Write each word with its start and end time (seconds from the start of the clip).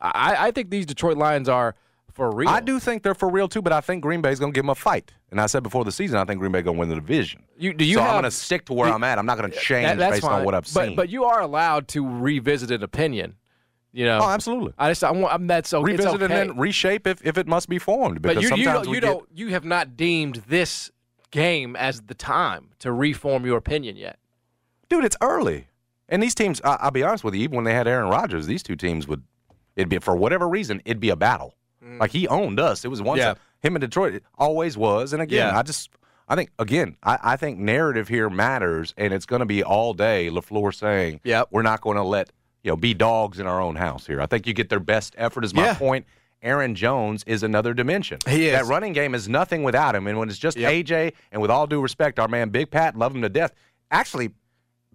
I, 0.00 0.48
I 0.48 0.50
think 0.50 0.70
these 0.70 0.86
Detroit 0.86 1.16
Lions 1.16 1.48
are 1.48 1.74
for 2.12 2.30
real. 2.30 2.48
I 2.48 2.60
do 2.60 2.80
think 2.80 3.02
they're 3.02 3.14
for 3.14 3.28
real 3.28 3.48
too, 3.48 3.60
but 3.60 3.72
I 3.72 3.80
think 3.80 4.02
Green 4.02 4.22
Bay's 4.22 4.38
going 4.38 4.52
to 4.52 4.54
give 4.54 4.64
them 4.64 4.70
a 4.70 4.74
fight. 4.74 5.12
And 5.30 5.40
I 5.40 5.46
said 5.46 5.62
before 5.62 5.84
the 5.84 5.92
season, 5.92 6.18
I 6.18 6.24
think 6.24 6.40
Green 6.40 6.52
Bay 6.52 6.62
going 6.62 6.76
to 6.76 6.80
win 6.80 6.88
the 6.88 6.94
division. 6.94 7.42
You, 7.58 7.74
do 7.74 7.84
you 7.84 7.96
so 7.96 8.00
have, 8.00 8.10
I'm 8.10 8.14
going 8.14 8.24
to 8.24 8.30
stick 8.30 8.64
to 8.66 8.72
where 8.72 8.88
I'm 8.88 9.04
at. 9.04 9.18
I'm 9.18 9.26
not 9.26 9.38
going 9.38 9.50
to 9.50 9.58
change 9.58 9.98
that, 9.98 10.10
based 10.10 10.22
fine. 10.22 10.40
on 10.40 10.44
what 10.44 10.54
I've 10.54 10.62
but, 10.72 10.86
seen. 10.86 10.96
But 10.96 11.10
you 11.10 11.24
are 11.24 11.40
allowed 11.40 11.88
to 11.88 12.08
revisit 12.08 12.70
an 12.70 12.82
opinion. 12.82 13.36
You 13.92 14.04
know, 14.04 14.20
oh, 14.22 14.28
absolutely. 14.28 14.74
I 14.78 14.90
just 14.90 15.02
I 15.02 15.10
want 15.10 15.32
I'm, 15.32 15.46
that's 15.46 15.72
okay. 15.72 15.92
Revisit 15.92 16.14
okay. 16.14 16.24
and 16.24 16.32
then 16.32 16.58
reshape 16.58 17.06
if, 17.06 17.24
if 17.24 17.38
it 17.38 17.46
must 17.46 17.66
be 17.66 17.78
formed. 17.78 18.20
Because 18.20 18.36
but 18.36 18.42
you, 18.42 18.48
sometimes 18.48 18.86
you, 18.86 18.94
you 18.94 19.00
get, 19.00 19.06
don't 19.06 19.28
you 19.34 19.48
have 19.48 19.64
not 19.64 19.96
deemed 19.96 20.42
this 20.48 20.90
game 21.30 21.74
as 21.76 22.02
the 22.02 22.14
time 22.14 22.72
to 22.80 22.92
reform 22.92 23.46
your 23.46 23.56
opinion 23.56 23.96
yet, 23.96 24.18
dude. 24.90 25.06
It's 25.06 25.16
early, 25.22 25.68
and 26.10 26.22
these 26.22 26.34
teams. 26.34 26.60
I, 26.62 26.84
will 26.84 26.90
be 26.90 27.02
honest 27.04 27.24
with 27.24 27.34
you. 27.34 27.40
Even 27.42 27.56
when 27.56 27.64
they 27.64 27.72
had 27.72 27.88
Aaron 27.88 28.10
Rodgers, 28.10 28.46
these 28.46 28.62
two 28.62 28.76
teams 28.76 29.08
would 29.08 29.22
it'd 29.76 29.88
be 29.88 29.98
for 29.98 30.16
whatever 30.16 30.48
reason 30.48 30.82
it'd 30.84 31.00
be 31.00 31.10
a 31.10 31.16
battle. 31.16 31.54
Mm. 31.84 32.00
Like 32.00 32.10
he 32.10 32.26
owned 32.28 32.58
us. 32.58 32.84
It 32.84 32.88
was 32.88 33.02
once 33.02 33.20
yeah. 33.20 33.34
him 33.60 33.76
in 33.76 33.80
Detroit. 33.80 34.14
It 34.14 34.24
always 34.36 34.76
was. 34.76 35.12
And 35.12 35.22
again, 35.22 35.52
yeah. 35.52 35.58
I 35.58 35.62
just 35.62 35.90
I 36.28 36.34
think 36.34 36.50
again 36.58 36.96
I, 37.02 37.18
I 37.22 37.36
think 37.36 37.58
narrative 37.58 38.08
here 38.08 38.28
matters, 38.28 38.94
and 38.96 39.12
it's 39.12 39.26
going 39.26 39.40
to 39.40 39.46
be 39.46 39.62
all 39.62 39.94
day. 39.94 40.28
Lafleur 40.30 40.74
saying, 40.74 41.20
"Yeah, 41.24 41.44
we're 41.50 41.62
not 41.62 41.80
going 41.80 41.96
to 41.96 42.02
let 42.02 42.30
you 42.62 42.72
know 42.72 42.76
be 42.76 42.94
dogs 42.94 43.38
in 43.38 43.46
our 43.46 43.60
own 43.60 43.76
house 43.76 44.06
here." 44.06 44.20
I 44.20 44.26
think 44.26 44.46
you 44.46 44.54
get 44.54 44.68
their 44.68 44.80
best 44.80 45.14
effort. 45.16 45.44
Is 45.44 45.54
my 45.54 45.66
yeah. 45.66 45.74
point. 45.74 46.06
Aaron 46.42 46.74
Jones 46.74 47.24
is 47.26 47.42
another 47.42 47.72
dimension. 47.74 48.18
He 48.28 48.48
is. 48.48 48.52
That 48.52 48.66
running 48.66 48.92
game 48.92 49.14
is 49.14 49.28
nothing 49.28 49.62
without 49.62 49.96
him. 49.96 50.06
And 50.06 50.18
when 50.18 50.28
it's 50.28 50.38
just 50.38 50.56
yep. 50.56 50.70
AJ, 50.70 51.14
and 51.32 51.40
with 51.40 51.50
all 51.50 51.66
due 51.66 51.80
respect, 51.80 52.18
our 52.18 52.28
man 52.28 52.50
Big 52.50 52.70
Pat, 52.70 52.94
love 52.96 53.16
him 53.16 53.22
to 53.22 53.28
death. 53.28 53.52
Actually, 53.90 54.30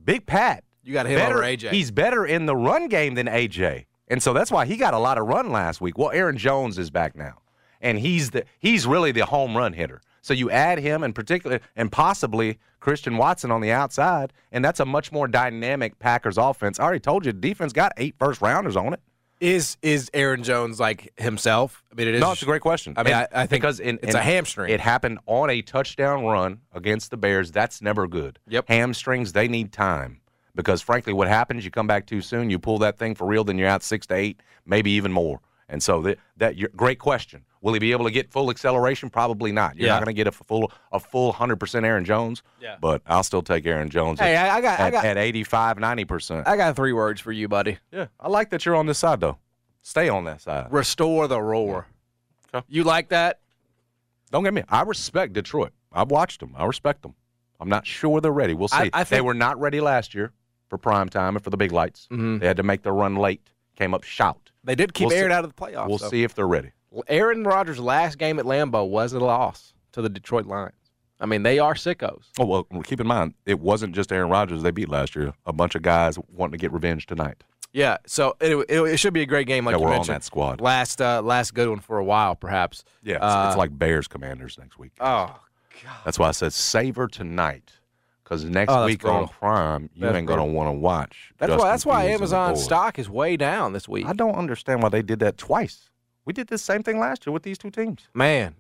Big 0.02 0.26
Pat, 0.26 0.64
you 0.84 0.94
got 0.94 1.08
him 1.08 1.18
better, 1.18 1.38
over 1.38 1.44
AJ. 1.44 1.72
He's 1.72 1.92
better 1.92 2.26
in 2.26 2.46
the 2.46 2.56
run 2.56 2.88
game 2.88 3.16
than 3.16 3.28
AJ. 3.28 3.86
And 4.12 4.22
so 4.22 4.34
that's 4.34 4.52
why 4.52 4.66
he 4.66 4.76
got 4.76 4.94
a 4.94 5.00
lot 5.00 5.18
of 5.18 5.26
run 5.26 5.52
last 5.52 5.80
week. 5.80 5.98
Well, 5.98 6.12
Aaron 6.12 6.38
Jones 6.38 6.78
is 6.78 6.90
back 6.90 7.16
now. 7.16 7.40
And 7.80 7.98
he's 7.98 8.32
the 8.32 8.44
he's 8.60 8.86
really 8.86 9.14
the 9.14 9.26
home 9.26 9.56
run 9.58 9.72
hitter. 9.74 10.02
So 10.22 10.36
you 10.36 10.52
add 10.52 10.80
him 10.80 11.02
and 11.02 11.16
particular 11.16 11.62
and 11.76 11.92
possibly 11.92 12.60
Christian 12.80 13.18
Watson 13.18 13.52
on 13.52 13.62
the 13.62 13.72
outside, 13.72 14.34
and 14.52 14.64
that's 14.64 14.80
a 14.80 14.86
much 14.86 15.12
more 15.12 15.28
dynamic 15.28 15.98
Packers 15.98 16.38
offense. 16.38 16.80
I 16.80 16.84
already 16.84 17.00
told 17.00 17.26
you 17.26 17.32
the 17.32 17.40
defense 17.40 17.74
got 17.74 17.94
eight 17.98 18.16
first 18.20 18.42
rounders 18.42 18.76
on 18.76 18.94
it. 18.94 19.00
Is 19.40 19.78
is 19.82 20.12
Aaron 20.14 20.44
Jones 20.44 20.80
like 20.80 21.12
himself? 21.18 21.82
I 21.92 21.96
mean, 21.96 22.10
it 22.10 22.16
is. 22.16 22.22
No, 22.22 22.34
it's 22.34 22.44
a 22.44 22.46
great 22.46 22.62
question. 22.62 22.94
I 22.98 23.04
mean, 23.04 23.14
I, 23.14 23.28
I 23.34 23.48
think 23.48 23.62
because 23.62 23.80
in, 23.80 23.98
it's 24.04 24.14
in, 24.14 24.16
a 24.16 24.22
hamstring. 24.22 24.72
It 24.72 24.82
happened 24.82 25.20
on 25.26 25.50
a 25.50 25.64
touchdown 25.64 26.26
run 26.26 26.60
against 26.74 27.10
the 27.10 27.18
Bears. 27.18 27.52
That's 27.52 27.82
never 27.82 28.08
good. 28.08 28.38
Yep. 28.48 28.68
Hamstrings, 28.68 29.34
they 29.34 29.48
need 29.48 29.72
time 29.72 30.21
because 30.56 30.82
frankly, 30.82 31.14
what 31.14 31.28
happens? 31.28 31.66
You 31.66 31.72
come 31.72 31.88
back 31.88 32.06
too 32.06 32.22
soon, 32.22 32.50
you 32.50 32.60
pull 32.60 32.80
that 32.80 32.98
thing 32.98 33.16
for 33.16 33.26
real, 33.28 33.44
then 33.44 33.58
you're 33.58 33.68
out 33.68 33.84
six 33.84 34.08
to 34.08 34.16
eight, 34.16 34.42
maybe 34.66 34.92
even 34.92 35.12
more. 35.12 35.42
And 35.72 35.82
so 35.82 36.02
that 36.02 36.20
that 36.38 36.76
great 36.76 37.00
question. 37.00 37.46
Will 37.62 37.74
he 37.74 37.80
be 37.80 37.92
able 37.94 38.06
to 38.06 38.12
get 38.12 38.30
full 38.30 38.50
acceleration? 38.50 39.10
Probably 39.10 39.52
not. 39.52 39.78
You're 39.78 39.88
yeah. 39.88 39.94
not 39.94 40.00
going 40.04 40.14
to 40.14 40.20
get 40.20 40.28
a 40.28 40.32
full 40.32 40.72
a 40.92 41.00
full 41.00 41.32
hundred 41.32 41.58
percent 41.58 41.86
Aaron 41.86 42.04
Jones. 42.04 42.44
Yeah. 42.60 42.76
But 42.82 43.02
I'll 43.08 43.24
still 43.24 43.42
take 43.42 43.66
Aaron 43.66 43.90
Jones. 43.90 44.20
Hey, 44.20 44.36
at, 44.36 44.50
I 44.50 44.60
got 44.60 44.80
at, 44.80 44.88
I 44.88 44.92
got 44.92 45.06
at 45.06 45.18
85, 45.18 45.80
90 45.80 46.06
percent. 46.06 46.48
I 46.48 46.58
got 46.58 46.76
three 46.76 46.92
words 46.92 47.22
for 47.22 47.32
you, 47.32 47.48
buddy. 47.48 47.78
Yeah, 47.92 48.08
I 48.20 48.28
like 48.28 48.50
that 48.50 48.66
you're 48.66 48.76
on 48.76 48.86
this 48.86 48.98
side 48.98 49.22
though. 49.22 49.38
Stay 49.82 50.10
on 50.10 50.26
that 50.26 50.42
side. 50.42 50.68
Restore 50.72 51.28
the 51.28 51.42
roar. 51.42 51.88
Okay. 52.54 52.66
You 52.68 52.84
like 52.84 53.10
that? 53.10 53.40
Don't 54.30 54.44
get 54.44 54.54
me. 54.54 54.64
I 54.68 54.82
respect 54.82 55.34
Detroit. 55.34 55.72
I've 55.94 56.12
watched 56.12 56.42
them. 56.42 56.54
I 56.58 56.66
respect 56.66 57.02
them. 57.02 57.16
I'm 57.60 57.70
not 57.70 57.86
sure 57.86 58.20
they're 58.20 58.32
ready. 58.32 58.56
We'll 58.56 58.68
see. 58.68 58.78
I, 58.78 58.90
I 58.94 59.04
think, 59.04 59.10
they 59.10 59.22
were 59.22 59.34
not 59.34 59.60
ready 59.60 59.80
last 59.80 60.14
year 60.14 60.34
for 60.72 60.78
prime 60.78 61.10
time 61.10 61.36
and 61.36 61.44
for 61.44 61.50
the 61.50 61.58
big 61.58 61.74
lights. 61.74 62.08
Mm-hmm. 62.10 62.38
They 62.40 62.48
had 62.48 62.56
to 62.58 62.64
make 62.64 62.82
the 62.82 62.94
run 62.94 63.16
late. 63.18 63.50
Came 63.76 63.94
up 63.94 64.04
shout. 64.04 64.52
They 64.64 64.74
did 64.74 64.94
keep 64.94 65.10
we'll 65.10 65.18
Aaron 65.18 65.32
see. 65.32 65.36
out 65.36 65.44
of 65.44 65.54
the 65.54 65.62
playoffs. 65.62 65.88
We'll 65.90 65.98
though. 65.98 66.10
see 66.10 66.24
if 66.24 66.34
they're 66.34 66.48
ready. 66.48 66.72
Aaron 67.08 67.44
Rodgers' 67.44 67.80
last 67.80 68.18
game 68.18 68.40
at 68.40 68.46
Lambeau 68.46 68.88
was 68.88 69.12
a 69.14 69.20
loss 69.20 69.74
to 69.92 70.02
the 70.02 70.10
Detroit 70.10 70.46
Lions. 70.46 70.74
I 71.20 71.26
mean, 71.26 71.44
they 71.44 71.60
are 71.60 71.74
sickos. 71.74 72.24
Oh 72.40 72.46
well, 72.46 72.64
keep 72.84 73.00
in 73.02 73.08
mind 73.08 73.34
it 73.46 73.60
wasn't 73.60 73.94
just 73.94 74.12
Aaron 74.12 74.30
Rodgers 74.30 74.64
they 74.64 74.72
beat 74.72 74.90
last 74.90 75.16
year. 75.16 75.34
A 75.46 75.54
bunch 75.54 75.76
of 75.76 75.82
guys 75.82 76.18
wanting 76.30 76.54
to 76.54 76.58
get 76.58 76.72
revenge 76.72 77.06
tonight. 77.06 77.44
Yeah, 77.74 77.98
so 78.06 78.36
it, 78.42 78.56
it, 78.70 78.82
it 78.82 78.98
should 78.98 79.14
be 79.14 79.22
a 79.22 79.26
great 79.26 79.48
game, 79.48 79.64
like 79.66 79.74
yeah, 79.74 79.80
you 79.80 79.84
we're 79.86 79.92
mentioned. 79.92 80.10
on 80.10 80.16
that 80.16 80.24
squad. 80.24 80.62
Last 80.62 81.02
uh, 81.02 81.22
last 81.22 81.54
good 81.54 81.70
one 81.70 81.80
for 81.80 81.98
a 81.98 82.04
while, 82.04 82.36
perhaps. 82.36 82.84
Yeah, 83.04 83.16
it's, 83.16 83.24
Uh, 83.24 83.46
it's 83.50 83.58
like 83.58 83.78
Bears 83.78 84.08
Commanders 84.08 84.58
next 84.58 84.78
week. 84.80 84.92
Oh 85.00 85.36
God. 85.84 85.98
That's 86.06 86.18
why 86.20 86.28
I 86.28 86.32
said 86.32 86.54
savor 86.54 87.08
tonight, 87.08 87.72
because 88.32 88.46
next 88.46 88.72
Oh, 88.72 88.86
week 88.86 89.04
on. 89.04 89.28
Prime 89.28 89.90
you 89.94 90.02
That's 90.04 90.18
ain't 90.18 90.28
gonna 90.28 90.46
want 90.46 90.68
to 90.68 90.72
watch. 90.72 91.34
That's 91.38 91.50
Justin 91.50 91.60
why. 91.60 91.70
That's 91.72 91.86
why 91.86 92.02
Fields 92.08 92.22
Amazon 92.22 92.56
stock 92.56 92.98
is 92.98 93.10
way 93.10 93.36
down 93.36 93.74
this 93.74 93.90
week. 93.90 94.06
I 94.08 94.14
don't 94.14 94.36
understand 94.36 94.82
why 94.82 94.90
they 94.90 95.02
did 95.02 95.20
that 95.20 95.38
twice. 95.38 95.90
We 96.24 96.32
did 96.34 96.48
the 96.48 96.58
same 96.58 96.82
thing 96.82 96.98
last 96.98 97.26
year 97.26 97.34
with 97.34 97.44
these 97.44 97.58
two 97.58 97.72
teams. 97.72 98.08
Man, 98.14 98.56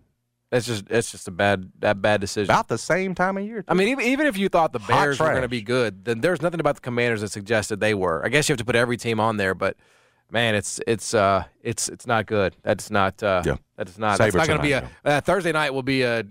that's 0.49 0.65
just 0.65 0.87
that's 0.87 1.11
just 1.11 1.27
a 1.29 1.31
bad 1.31 1.71
that 1.79 2.01
bad 2.01 2.19
decision. 2.19 2.51
About 2.51 2.67
the 2.67 2.77
same 2.77 3.15
time 3.15 3.37
of 3.37 3.45
year. 3.45 3.63
I 3.67 3.73
mean, 3.73 3.87
even, 3.87 4.03
even 4.05 4.27
if 4.27 4.37
you 4.37 4.49
thought 4.49 4.73
the 4.73 4.79
Hot 4.79 4.87
Bears 4.89 5.19
were 5.19 5.29
going 5.29 5.43
to 5.43 5.47
be 5.47 5.61
good, 5.61 6.03
then 6.03 6.19
there's 6.19 6.41
nothing 6.41 6.59
about 6.59 6.75
the 6.75 6.81
Commanders 6.81 7.21
that 7.21 7.31
suggested 7.31 7.79
they 7.79 7.93
were. 7.93 8.25
I 8.25 8.29
guess 8.29 8.49
you 8.49 8.53
have 8.53 8.59
to 8.59 8.65
put 8.65 8.75
every 8.75 8.97
team 8.97 9.21
on 9.21 9.37
there, 9.37 9.55
but 9.55 9.77
man, 10.29 10.53
it's 10.53 10.81
it's 10.85 11.13
uh 11.13 11.45
it's 11.61 11.87
it's 11.87 12.05
not 12.05 12.25
good. 12.25 12.57
That's 12.63 12.91
not 12.91 13.23
uh 13.23 13.43
Yeah. 13.45 13.55
that's 13.77 13.97
not 13.97 14.17
Savor 14.17 14.37
that's 14.37 14.49
not 14.49 14.59
going 14.59 14.69
to 14.69 14.81
be 14.81 14.87
a 15.07 15.17
uh, 15.17 15.21
Thursday 15.21 15.53
night 15.53 15.73
will 15.73 15.83
be 15.83 16.01
a 16.01 16.25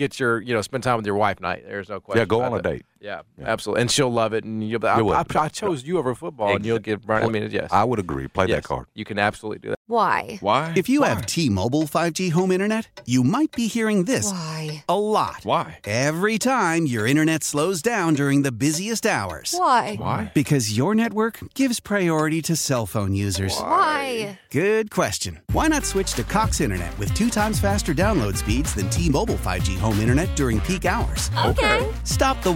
get 0.00 0.18
your 0.18 0.40
you 0.40 0.54
know 0.54 0.62
spend 0.62 0.82
time 0.82 0.96
with 0.96 1.06
your 1.06 1.14
wife 1.14 1.40
night. 1.40 1.62
There's 1.64 1.88
no 1.88 2.00
question. 2.00 2.20
yeah, 2.20 2.24
go 2.24 2.42
on 2.42 2.58
a 2.58 2.62
date. 2.62 2.84
Yeah, 3.00 3.22
absolutely, 3.42 3.80
and 3.82 3.90
she'll 3.90 4.12
love 4.12 4.34
it. 4.34 4.44
And 4.44 4.66
you'll. 4.68 4.84
I, 4.84 5.00
I, 5.00 5.24
I 5.34 5.48
chose 5.48 5.84
you 5.84 5.98
over 5.98 6.14
football, 6.14 6.54
and 6.54 6.66
you'll 6.66 6.78
get. 6.78 7.06
Brian, 7.06 7.24
I 7.24 7.28
mean, 7.28 7.50
yes, 7.50 7.70
I 7.72 7.82
would 7.82 7.98
agree. 7.98 8.28
Play 8.28 8.46
yes, 8.46 8.56
that 8.56 8.64
card. 8.64 8.86
You 8.94 9.04
can 9.06 9.18
absolutely 9.18 9.58
do 9.60 9.70
that. 9.70 9.80
Why? 9.90 10.38
Why? 10.40 10.72
If 10.76 10.88
you 10.88 11.02
have 11.02 11.26
T-Mobile 11.26 11.82
5G 11.82 12.30
home 12.30 12.52
internet, 12.52 13.02
you 13.06 13.24
might 13.24 13.50
be 13.50 13.66
hearing 13.66 14.04
this 14.04 14.30
Why? 14.30 14.84
a 14.88 14.96
lot. 14.96 15.40
Why? 15.42 15.80
Every 15.82 16.38
time 16.38 16.86
your 16.86 17.08
internet 17.08 17.42
slows 17.42 17.82
down 17.82 18.14
during 18.14 18.42
the 18.42 18.52
busiest 18.52 19.04
hours. 19.04 19.52
Why? 19.52 19.96
Why? 19.96 20.30
Because 20.32 20.76
your 20.76 20.94
network 20.94 21.40
gives 21.54 21.80
priority 21.80 22.40
to 22.42 22.54
cell 22.54 22.86
phone 22.86 23.16
users. 23.16 23.58
Why? 23.58 24.38
Good 24.50 24.92
question. 24.92 25.40
Why 25.50 25.66
not 25.66 25.84
switch 25.84 26.12
to 26.14 26.22
Cox 26.22 26.60
Internet 26.60 26.96
with 26.96 27.12
two 27.14 27.28
times 27.28 27.58
faster 27.58 27.92
download 27.92 28.36
speeds 28.36 28.72
than 28.76 28.88
T-Mobile 28.90 29.40
5G 29.46 29.76
home 29.76 29.98
internet 29.98 30.28
during 30.36 30.60
peak 30.60 30.84
hours? 30.84 31.32
Okay. 31.46 31.84
Stop 32.04 32.40
the 32.44 32.52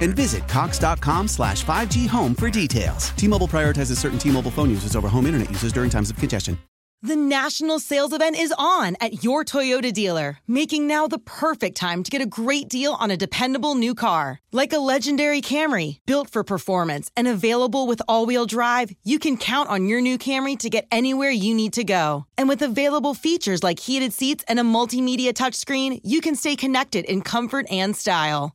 and 0.00 0.14
visit 0.14 0.46
cox.com 0.46 1.26
slash 1.26 1.64
5G 1.64 2.08
home 2.08 2.36
for 2.36 2.48
details. 2.50 3.10
T-Mobile 3.16 3.48
prioritizes 3.48 3.98
certain 3.98 4.18
T-Mobile 4.18 4.52
phone 4.52 4.70
users 4.70 4.94
over 4.94 5.08
home 5.08 5.26
internet 5.26 5.50
users 5.50 5.72
during 5.72 5.90
times 5.90 6.10
of 6.10 6.16
congestion. 6.16 6.56
The 7.02 7.16
national 7.16 7.80
sales 7.80 8.12
event 8.12 8.38
is 8.38 8.52
on 8.58 8.94
at 9.00 9.24
your 9.24 9.42
Toyota 9.42 9.90
dealer, 9.90 10.36
making 10.46 10.86
now 10.86 11.08
the 11.08 11.18
perfect 11.18 11.78
time 11.78 12.02
to 12.02 12.10
get 12.10 12.20
a 12.20 12.26
great 12.26 12.68
deal 12.68 12.92
on 12.92 13.10
a 13.10 13.16
dependable 13.16 13.74
new 13.74 13.94
car. 13.94 14.38
Like 14.52 14.74
a 14.74 14.78
legendary 14.78 15.40
Camry, 15.40 15.96
built 16.04 16.28
for 16.28 16.44
performance 16.44 17.10
and 17.16 17.26
available 17.26 17.86
with 17.86 18.02
all 18.06 18.26
wheel 18.26 18.44
drive, 18.44 18.92
you 19.02 19.18
can 19.18 19.38
count 19.38 19.70
on 19.70 19.86
your 19.86 20.02
new 20.02 20.18
Camry 20.18 20.58
to 20.58 20.68
get 20.68 20.86
anywhere 20.90 21.30
you 21.30 21.54
need 21.54 21.72
to 21.72 21.84
go. 21.84 22.26
And 22.36 22.50
with 22.50 22.60
available 22.60 23.14
features 23.14 23.62
like 23.62 23.78
heated 23.78 24.12
seats 24.12 24.44
and 24.46 24.60
a 24.60 24.62
multimedia 24.62 25.32
touchscreen, 25.32 26.00
you 26.04 26.20
can 26.20 26.36
stay 26.36 26.54
connected 26.54 27.06
in 27.06 27.22
comfort 27.22 27.64
and 27.70 27.96
style. 27.96 28.54